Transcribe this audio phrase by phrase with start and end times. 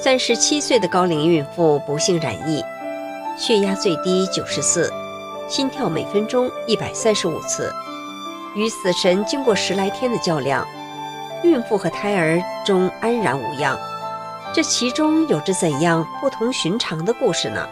[0.00, 2.64] 三十七岁的高龄孕妇不幸染疫，
[3.36, 4.92] 血压最低九十四，
[5.48, 7.74] 心跳每分钟一百三十五次，
[8.54, 10.64] 与死神经过十来天的较量，
[11.42, 13.76] 孕妇和胎儿终安然无恙。
[14.54, 17.68] 这其中有着怎样不同寻常的故事呢？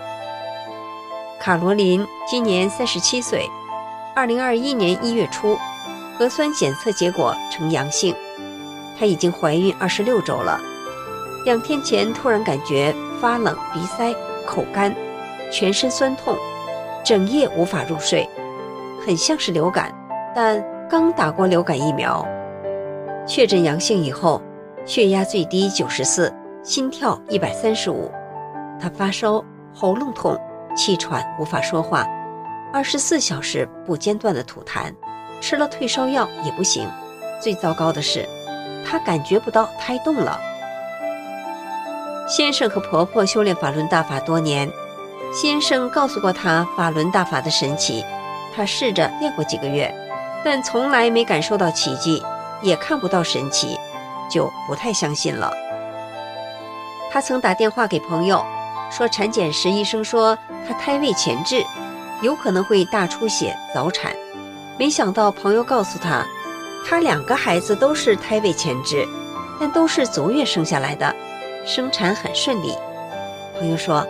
[1.39, 3.49] 卡罗琳今年三十七岁，
[4.17, 5.57] 二零二一年一月初，
[6.19, 8.13] 核酸检测结果呈阳性，
[8.99, 10.61] 她已经怀孕二十六周了。
[11.47, 14.13] 两天前突然感觉发冷、鼻塞、
[14.45, 14.93] 口干、
[15.49, 16.37] 全身酸痛，
[17.05, 18.29] 整夜无法入睡，
[19.07, 19.95] 很像是流感，
[20.35, 20.61] 但
[20.91, 22.27] 刚打过流感疫苗。
[23.29, 24.43] 确诊阳性以后，
[24.85, 26.35] 血压最低九十四。
[26.65, 28.11] 心跳一百三十五，
[28.81, 29.41] 他发烧、
[29.73, 30.37] 喉咙痛、
[30.77, 32.05] 气喘，无法说话，
[32.73, 34.93] 二十四小时不间断的吐痰，
[35.41, 36.89] 吃了退烧药也不行。
[37.41, 38.29] 最糟糕的是，
[38.85, 40.41] 他感觉不到胎动了。
[42.27, 44.69] 先生和婆婆修炼法轮大法多年，
[45.33, 48.05] 先生告诉过她法轮大法的神奇，
[48.55, 49.95] 她试着练过几个月，
[50.45, 52.21] 但从来没感受到奇迹，
[52.63, 53.79] 也看不到神奇，
[54.29, 55.53] 就不太相信了。
[57.13, 58.45] 他曾打电话给朋友，
[58.91, 61.65] 说产检时医生说他胎位前置，
[62.23, 64.13] 有可能会大出血早产。
[64.77, 66.27] 没想到朋友告诉他，
[66.85, 69.07] 他两个孩子都是胎位前置，
[69.61, 71.15] 但都是足月生下来的，
[71.67, 72.73] 生产很顺利。
[73.59, 74.07] 朋友说，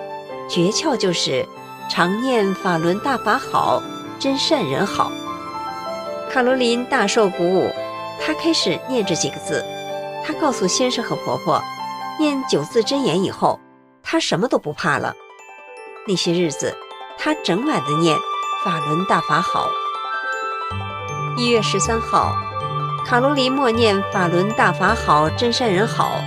[0.49, 1.45] 诀窍就是
[1.89, 3.83] 常念法轮大法好，
[4.19, 5.11] 真善人好。
[6.31, 7.71] 卡罗琳大受鼓舞，
[8.21, 9.65] 她开始念这几个字，
[10.25, 11.63] 她告诉先生和婆婆。
[12.19, 13.59] 念九字真言以后，
[14.03, 15.15] 她什么都不怕了。
[16.07, 16.77] 那些日子，
[17.19, 18.17] 他整晚的念
[18.65, 19.69] “法轮大法好”。
[21.37, 22.33] 一月十三号，
[23.05, 26.21] 卡罗琳默念“法轮大法好，真善人好”。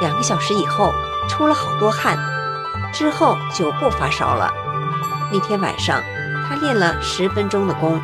[0.00, 0.92] 两个小时以后，
[1.28, 2.18] 出了好多汗，
[2.92, 4.52] 之后就不发烧了。
[5.32, 6.02] 那天晚上，
[6.48, 8.00] 他练了十分钟的功，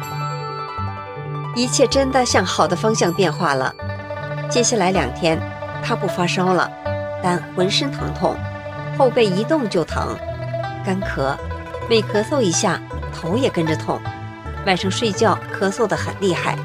[1.54, 3.75] 一切真的向好的方向变化了。
[4.50, 5.41] 接下来两天，
[5.83, 6.71] 他不发烧了。
[7.22, 8.37] 但浑身疼痛，
[8.99, 10.15] 后背一动就疼，
[10.84, 11.34] 干咳，
[11.88, 12.78] 每咳嗽一下
[13.19, 13.99] 头也跟着痛。
[14.66, 16.59] 晚上睡觉咳嗽得很厉害，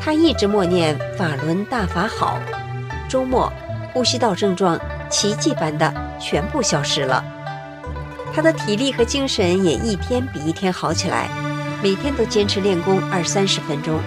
[0.00, 2.36] 他一直默念法轮大法好。
[3.08, 3.52] 周末
[3.92, 4.80] 呼吸道症状
[5.10, 7.22] 奇迹般的全部消失了，
[8.34, 11.28] 他的体力和精神也一天比一天好起来，
[11.82, 14.00] 每天都坚持练功二三十分钟。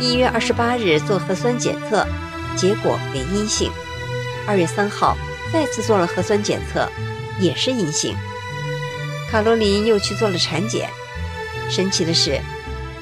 [0.00, 2.06] 一月二十八日做核酸检测，
[2.56, 3.70] 结果为阴性。
[4.46, 5.16] 二月三号，
[5.52, 6.88] 再次做了核酸检测，
[7.38, 8.16] 也是阴性。
[9.30, 10.88] 卡罗琳又去做了产检，
[11.68, 12.40] 神奇的是，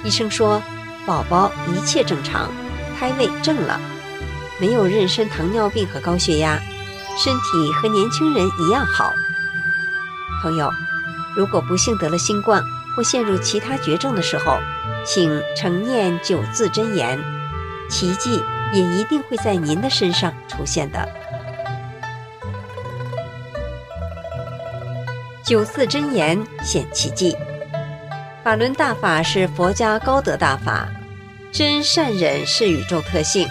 [0.03, 0.61] 医生说
[1.07, 2.51] 宝宝一切正常，
[2.99, 3.81] 胎位正了，
[4.59, 6.59] 没有妊娠糖尿病和高血压，
[7.19, 9.13] 身体和年轻人一样好。
[10.43, 10.71] 朋友，
[11.35, 12.63] 如果不幸得了新冠
[12.95, 14.59] 或陷入其他绝症的时候，
[15.05, 17.19] 请诚念九字真言，
[17.89, 21.09] 奇迹也一定会在您的身上出现的。
[25.45, 27.37] 九字真言显奇迹，
[28.43, 30.89] 法轮大法是佛家高德大法，
[31.53, 33.47] 真善忍是宇宙特性。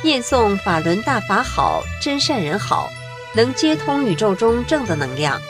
[0.00, 2.88] 念诵法轮大法好，真善人好，
[3.34, 5.40] 能接通宇宙中正的能量。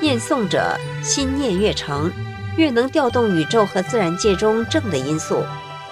[0.00, 2.10] 念诵者心念越诚，
[2.56, 5.44] 越能调动宇宙和自然界中正的因素，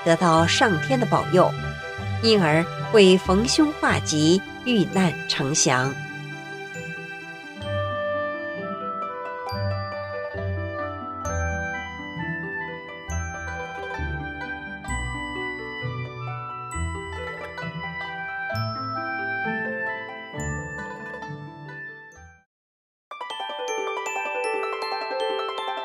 [0.04, 1.52] 得到上天的保佑，
[2.22, 5.92] 因而会逢凶化吉，遇难成祥。